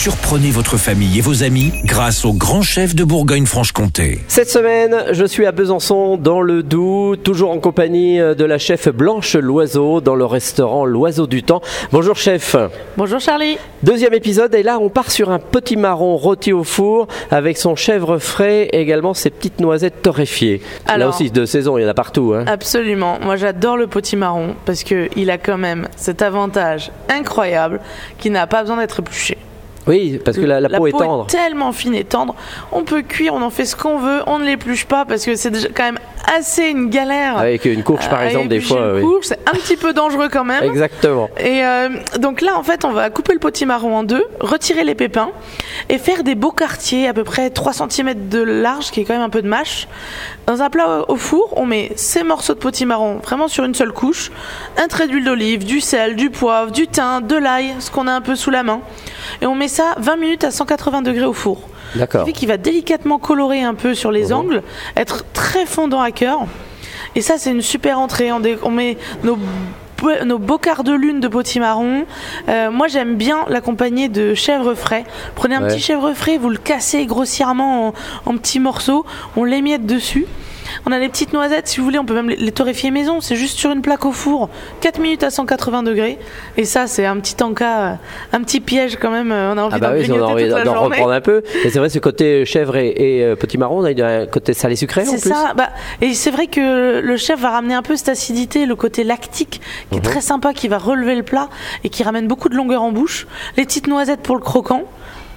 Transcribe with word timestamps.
Surprenez 0.00 0.50
votre 0.50 0.76
famille 0.76 1.18
et 1.18 1.20
vos 1.22 1.42
amis 1.42 1.72
grâce 1.84 2.26
au 2.26 2.32
grand 2.34 2.60
chef 2.60 2.94
de 2.94 3.02
Bourgogne-Franche-Comté. 3.02 4.20
Cette 4.28 4.50
semaine, 4.50 4.94
je 5.10 5.24
suis 5.24 5.46
à 5.46 5.52
Besançon, 5.52 6.16
dans 6.18 6.42
le 6.42 6.62
Doubs, 6.62 7.16
toujours 7.16 7.50
en 7.50 7.58
compagnie 7.58 8.18
de 8.18 8.44
la 8.44 8.58
chef 8.58 8.88
Blanche 8.90 9.34
Loiseau, 9.36 10.00
dans 10.02 10.14
le 10.14 10.26
restaurant 10.26 10.84
L'Oiseau 10.84 11.26
du 11.26 11.42
Temps. 11.42 11.60
Bonjour 11.92 12.14
chef. 12.14 12.54
Bonjour 12.98 13.18
Charlie. 13.20 13.56
Deuxième 13.82 14.12
épisode, 14.12 14.54
et 14.54 14.62
là 14.62 14.78
on 14.80 14.90
part 14.90 15.10
sur 15.10 15.30
un 15.30 15.38
petit 15.40 15.76
marron 15.76 16.16
rôti 16.18 16.52
au 16.52 16.62
four 16.62 17.08
avec 17.30 17.56
son 17.56 17.74
chèvre 17.74 18.18
frais 18.18 18.68
et 18.72 18.80
également 18.82 19.14
ses 19.14 19.30
petites 19.30 19.60
noisettes 19.60 20.02
torréfiées. 20.02 20.60
là 20.86 20.92
Alors- 20.92 21.14
aussi, 21.14 21.30
de 21.30 21.46
saison, 21.46 21.78
il 21.78 21.82
y 21.82 21.84
en 21.86 21.88
a 21.88 21.94
partout. 21.94 22.34
hein. 22.36 22.44
Absolument. 22.46 23.18
Moi, 23.22 23.36
j'adore 23.36 23.78
le 23.78 23.86
potimarron 23.88 24.54
parce 24.66 24.84
que 24.84 25.08
il 25.16 25.30
a 25.30 25.38
quand 25.38 25.58
même 25.58 25.88
cet 25.96 26.20
avantage 26.22 26.92
incroyable 27.08 27.80
qu'il 28.18 28.32
n'a 28.32 28.46
pas 28.46 28.60
besoin 28.60 28.76
d'être 28.76 29.00
épluché. 29.00 29.38
Oui, 29.86 30.20
parce 30.24 30.36
que 30.36 30.44
la, 30.44 30.60
la 30.60 30.68
peau 30.68 30.86
est 30.86 30.92
tendre. 30.92 31.26
tellement 31.26 31.72
fine 31.72 31.94
et 31.94 32.04
tendre. 32.04 32.34
On 32.72 32.82
peut 32.84 33.02
cuire, 33.02 33.34
on 33.34 33.42
en 33.42 33.50
fait 33.50 33.64
ce 33.64 33.76
qu'on 33.76 33.98
veut, 33.98 34.20
on 34.26 34.38
ne 34.38 34.44
l'épluche 34.44 34.84
pas 34.86 35.04
parce 35.04 35.24
que 35.24 35.34
c'est 35.36 35.50
déjà 35.50 35.68
quand 35.74 35.84
même 35.84 35.98
assez 36.36 36.64
une 36.68 36.90
galère. 36.90 37.38
Avec 37.38 37.64
une 37.64 37.82
courge 37.82 38.08
par 38.08 38.20
à 38.20 38.26
exemple, 38.26 38.48
des 38.48 38.60
fois. 38.60 38.80
une 38.80 38.94
oui. 38.96 39.02
courge. 39.02 39.26
C'est 39.26 39.38
un 39.46 39.52
petit 39.52 39.76
peu 39.76 39.92
dangereux 39.92 40.28
quand 40.30 40.44
même. 40.44 40.64
Exactement. 40.64 41.28
Et 41.38 41.64
euh, 41.64 41.88
donc 42.18 42.40
là, 42.40 42.58
en 42.58 42.62
fait, 42.62 42.84
on 42.84 42.90
va 42.90 43.10
couper 43.10 43.32
le 43.32 43.38
potimarron 43.38 43.96
en 43.96 44.02
deux, 44.02 44.24
retirer 44.40 44.84
les 44.84 44.94
pépins 44.94 45.30
et 45.88 45.98
faire 45.98 46.24
des 46.24 46.34
beaux 46.34 46.50
quartiers 46.50 47.08
à 47.08 47.14
peu 47.14 47.24
près 47.24 47.50
3 47.50 47.72
cm 47.72 48.28
de 48.28 48.42
large, 48.42 48.90
qui 48.90 49.00
est 49.00 49.04
quand 49.04 49.14
même 49.14 49.22
un 49.22 49.30
peu 49.30 49.42
de 49.42 49.48
mâche. 49.48 49.86
Dans 50.46 50.62
un 50.62 50.70
plat 50.70 51.04
au 51.08 51.16
four, 51.16 51.54
on 51.56 51.66
met 51.66 51.92
ces 51.96 52.22
morceaux 52.22 52.54
de 52.54 52.58
potimarron 52.58 53.18
vraiment 53.18 53.48
sur 53.48 53.64
une 53.64 53.74
seule 53.74 53.92
couche, 53.92 54.30
un 54.78 54.88
trait 54.88 55.06
d'huile 55.06 55.24
d'olive, 55.24 55.64
du 55.64 55.80
sel, 55.80 56.16
du 56.16 56.30
poivre, 56.30 56.70
du 56.72 56.86
thym, 56.88 57.20
de 57.26 57.36
l'ail, 57.36 57.74
ce 57.78 57.90
qu'on 57.90 58.06
a 58.06 58.12
un 58.12 58.20
peu 58.20 58.34
sous 58.34 58.50
la 58.50 58.62
main. 58.62 58.80
Et 59.42 59.46
on 59.46 59.54
met 59.54 59.68
ça 59.68 59.94
20 59.98 60.16
minutes 60.16 60.44
à 60.44 60.50
180 60.50 61.02
degrés 61.02 61.24
au 61.26 61.32
four. 61.32 61.60
D'accord. 61.94 62.20
Ce 62.22 62.26
qui 62.26 62.32
fait 62.32 62.38
qu'il 62.40 62.48
va 62.48 62.56
délicatement 62.56 63.18
colorer 63.18 63.62
un 63.62 63.74
peu 63.74 63.94
sur 63.94 64.10
les 64.10 64.26
Mhm. 64.28 64.32
angles, 64.32 64.62
être 64.96 65.24
très 65.32 65.66
fondant 65.66 66.00
à 66.00 66.10
cœur. 66.10 66.40
Et 67.14 67.22
ça, 67.22 67.34
c'est 67.38 67.50
une 67.50 67.62
super 67.62 67.98
entrée. 67.98 68.30
On, 68.32 68.70
met 68.70 68.98
nos, 69.24 69.38
nos 70.24 70.38
beaux 70.38 70.58
quarts 70.58 70.84
de 70.84 70.92
lune 70.92 71.20
de 71.20 71.28
potimarron. 71.28 72.04
Euh, 72.48 72.70
moi, 72.70 72.88
j'aime 72.88 73.14
bien 73.16 73.44
l'accompagner 73.48 74.08
de 74.08 74.34
chèvre 74.34 74.74
frais. 74.74 75.04
Prenez 75.34 75.54
un 75.54 75.62
Ouais. 75.62 75.68
petit 75.68 75.80
chèvre 75.80 76.12
frais, 76.12 76.36
vous 76.36 76.50
le 76.50 76.58
cassez 76.58 77.06
grossièrement 77.06 77.88
en, 77.88 77.94
en 78.26 78.36
petits 78.36 78.60
morceaux, 78.60 79.06
on 79.36 79.44
l'émiette 79.44 79.86
dessus. 79.86 80.26
On 80.84 80.92
a 80.92 80.98
des 80.98 81.08
petites 81.08 81.32
noisettes, 81.32 81.68
si 81.68 81.78
vous 81.78 81.84
voulez, 81.84 81.98
on 81.98 82.04
peut 82.04 82.14
même 82.14 82.28
les, 82.28 82.36
les 82.36 82.52
torréfier 82.52 82.90
maison. 82.90 83.20
C'est 83.20 83.36
juste 83.36 83.58
sur 83.58 83.70
une 83.72 83.82
plaque 83.82 84.04
au 84.04 84.12
four, 84.12 84.48
4 84.80 84.98
minutes 85.00 85.22
à 85.22 85.30
180 85.30 85.82
degrés. 85.82 86.18
Et 86.56 86.64
ça, 86.64 86.86
c'est 86.86 87.06
un 87.06 87.16
petit 87.18 87.42
encas, 87.42 87.80
euh, 87.92 87.94
un 88.32 88.42
petit 88.42 88.60
piège 88.60 88.96
quand 89.00 89.10
même. 89.10 89.32
euh, 89.32 89.52
On 89.54 89.58
a 89.58 89.62
envie 89.62 89.74
Ah 89.76 89.78
bah 89.78 89.88
d'en 89.90 89.94
oui, 89.96 90.10
envie 90.20 90.48
d'en 90.64 90.82
reprendre 90.82 91.12
un 91.12 91.20
peu. 91.20 91.42
Et 91.64 91.70
c'est 91.70 91.78
vrai, 91.78 91.88
ce 91.88 91.98
côté 91.98 92.44
chèvre 92.44 92.76
et, 92.76 92.88
et, 92.96 93.24
euh, 93.24 93.36
petit 93.36 93.58
marron, 93.58 93.80
on 93.80 93.84
a 93.84 94.04
un 94.06 94.26
côté 94.26 94.52
salé 94.52 94.76
sucré 94.76 95.02
en 95.02 95.04
C'est 95.04 95.20
plus. 95.20 95.30
ça. 95.30 95.52
Bah, 95.56 95.70
et 96.00 96.12
c'est 96.14 96.30
vrai 96.30 96.46
que 96.46 97.00
le 97.00 97.16
chef 97.16 97.40
va 97.40 97.50
ramener 97.50 97.74
un 97.74 97.82
peu 97.82 97.96
cette 97.96 98.08
acidité, 98.08 98.66
le 98.66 98.76
côté 98.76 99.04
lactique, 99.04 99.60
qui 99.90 99.96
est 99.96 100.00
Mhm. 100.00 100.04
très 100.04 100.20
sympa, 100.20 100.52
qui 100.52 100.68
va 100.68 100.78
relever 100.78 101.14
le 101.14 101.22
plat 101.22 101.48
et 101.84 101.88
qui 101.88 102.02
ramène 102.02 102.26
beaucoup 102.26 102.48
de 102.48 102.54
longueur 102.56 102.82
en 102.82 102.92
bouche. 102.92 103.26
Les 103.56 103.64
petites 103.64 103.86
noisettes 103.86 104.20
pour 104.20 104.36
le 104.36 104.42
croquant. 104.42 104.82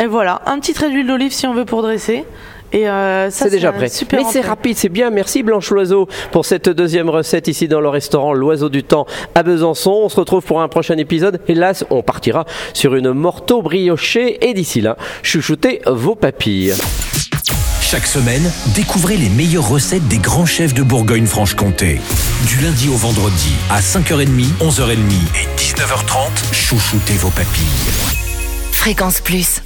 Et 0.01 0.05
voilà, 0.05 0.41
un 0.45 0.59
petit 0.59 0.73
trait 0.73 0.89
d'huile 0.89 1.07
d'olive 1.07 1.33
si 1.33 1.45
on 1.47 1.53
veut 1.53 1.65
pour 1.65 1.81
dresser. 1.81 2.23
Et 2.71 2.87
euh, 2.87 3.29
ça, 3.29 3.45
C'est 3.45 3.51
déjà 3.51 3.71
prêt. 3.71 3.89
Super 3.89 4.21
Mais 4.21 4.25
c'est 4.31 4.41
rapide, 4.41 4.77
c'est 4.77 4.89
bien. 4.89 5.09
Merci 5.09 5.43
Blanche 5.43 5.69
Loiseau 5.71 6.07
pour 6.31 6.45
cette 6.45 6.69
deuxième 6.69 7.09
recette 7.09 7.47
ici 7.47 7.67
dans 7.67 7.81
le 7.81 7.89
restaurant 7.89 8.33
L'Oiseau 8.33 8.69
du 8.69 8.83
Temps 8.83 9.05
à 9.35 9.43
Besançon. 9.43 9.91
On 9.91 10.09
se 10.09 10.19
retrouve 10.19 10.43
pour 10.43 10.61
un 10.61 10.67
prochain 10.67 10.97
épisode. 10.97 11.39
Hélas, 11.47 11.85
on 11.89 12.03
partira 12.03 12.45
sur 12.73 12.95
une 12.95 13.11
morteau 13.11 13.61
briochée. 13.61 14.47
Et 14.47 14.53
d'ici 14.53 14.81
là, 14.81 14.97
chouchoutez 15.23 15.81
vos 15.87 16.15
papilles. 16.15 16.73
Chaque 17.81 18.05
semaine, 18.05 18.51
découvrez 18.75 19.17
les 19.17 19.29
meilleures 19.29 19.67
recettes 19.67 20.07
des 20.07 20.19
grands 20.19 20.45
chefs 20.45 20.75
de 20.75 20.83
Bourgogne-Franche-Comté. 20.83 21.99
Du 22.45 22.61
lundi 22.61 22.87
au 22.87 22.93
vendredi 22.93 23.53
à 23.71 23.79
5h30, 23.79 24.27
11h30 24.61 24.93
et 24.93 25.59
19h30, 25.59 26.53
chouchoutez 26.53 27.13
vos 27.13 27.31
papilles. 27.31 28.19
Fréquence 28.71 29.21
Plus. 29.21 29.63